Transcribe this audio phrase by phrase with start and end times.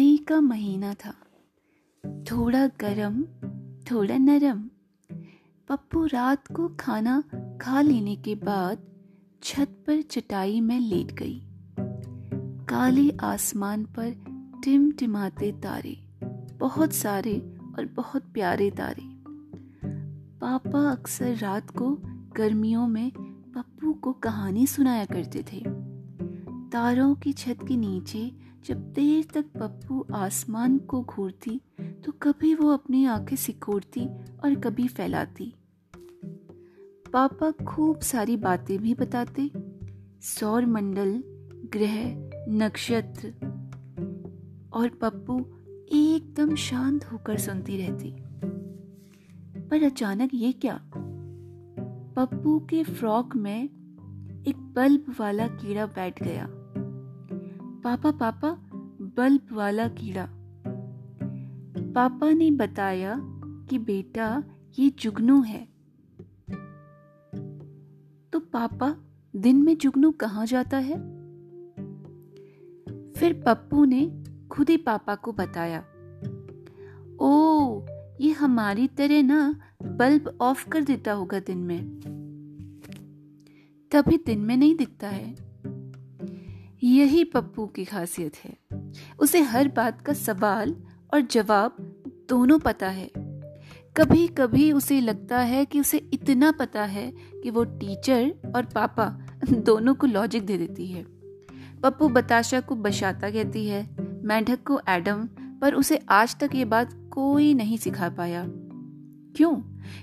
[0.00, 1.14] का महीना था।
[2.06, 3.24] थोड़ा गरम,
[3.90, 4.62] थोड़ा नरम।
[5.68, 7.22] पप्पू रात को खाना
[7.62, 8.78] खा लेने के बाद
[9.42, 11.42] छत पर चटाई में लेट गई।
[12.64, 14.24] काले आसमान पर
[14.64, 15.98] टिमटिमाते तारे,
[16.58, 17.38] बहुत सारे
[17.78, 19.02] और बहुत प्यारे तारे।
[20.38, 21.98] पापा अक्सर रात को
[22.36, 23.12] गर्मियों में
[23.56, 25.91] पप्पू को कहानी सुनाया करते थे।
[26.72, 28.32] तारों की छत के नीचे
[28.64, 31.60] जब देर तक पप्पू आसमान को घूरती
[32.04, 34.06] तो कभी वो अपनी आँखें सिकोड़ती
[34.44, 35.54] और कभी फैलाती।
[37.12, 39.50] पापा खूब सारी बातें भी बताते।
[40.20, 41.22] सौर मंडल
[41.52, 43.28] ग्रह, नक्षत्र
[44.72, 45.40] और पप्पू
[45.92, 48.14] एकदम शांत होकर सुनती रहती।
[49.68, 50.80] पर अचानक ये क्या?
[52.16, 53.64] पप्पू के फ्रॉक में
[54.46, 56.58] एक बल्ब वाला कीड़ा बैठ गया।
[57.84, 58.50] पापा पापा,
[59.16, 60.28] बल्ब वाला कीड़ा।
[61.92, 63.20] पापा ने बताया
[63.70, 64.42] कि बेटा,
[64.78, 65.68] ये जुगनू है।
[68.32, 68.96] तो पापा,
[69.36, 70.96] दिन में जुगनू कहाँ जाता है?
[73.12, 75.84] फिर पप्पू ने खुद ही पापा को बताया।
[77.20, 77.82] ओ
[78.20, 82.00] ये हमारी तरह ना, बल्ब ऑफ़ कर देता होगा दिन में।
[83.90, 85.51] तभी दिन में नहीं दिखता है।
[86.82, 88.56] यही पप्पू की खासियत है।
[89.18, 90.76] उसे हर बात का सवाल
[91.14, 91.76] और जवाब
[92.28, 93.10] दोनों पता है।
[93.96, 99.20] कभी कभी उसे लगता है कि उसे इतना पता है कि वो टीचर और पापा
[99.50, 101.02] दोनों को लॉजिक दे देती है।
[101.82, 105.28] पप्पू बताशा को बशाता कहती है, मेंढक को एडम,
[105.60, 108.44] पर उसे आज तक ये बात कोई नहीं सिखा पाया।
[109.36, 109.56] क्यों?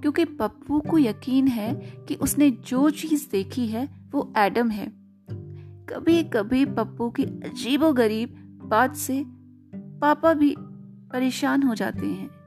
[0.00, 1.74] क्योंकि पप्पू को यकीन है
[2.08, 5.01] कि उसने जो चीज़ देखी है, वो एडम है।
[5.88, 9.24] कभी कभी पप्पू की अजीबो गरीब बात से
[9.74, 10.54] पापा भी
[11.12, 12.41] परेशान हो जाते हैं।